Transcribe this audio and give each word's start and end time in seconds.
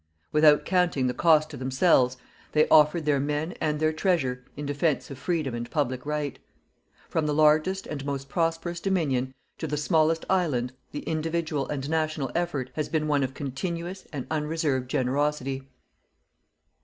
Without 0.31 0.65
counting 0.65 1.05
the 1.05 1.13
cost 1.13 1.51
to 1.51 1.57
themselves, 1.57 2.17
they 2.53 2.67
offered 2.69 3.05
their 3.05 3.19
men 3.19 3.51
and 3.61 3.79
their 3.79 3.93
treasure 3.93 4.43
in 4.57 4.65
defence 4.65 5.11
of 5.11 5.19
freedom 5.19 5.53
and 5.53 5.69
public 5.69 6.07
right. 6.07 6.39
From 7.07 7.27
the 7.27 7.35
largest 7.35 7.85
and 7.85 8.03
most 8.03 8.27
prosperous 8.27 8.79
Dominion 8.79 9.31
to 9.59 9.67
the 9.67 9.77
smallest 9.77 10.25
island 10.27 10.73
the 10.91 11.01
individual 11.01 11.69
and 11.69 11.87
national 11.87 12.31
effort 12.33 12.71
has 12.73 12.89
been 12.89 13.07
one 13.07 13.21
of 13.21 13.35
continuous 13.35 14.07
and 14.11 14.25
unreserved 14.31 14.89
generosity. 14.89 15.69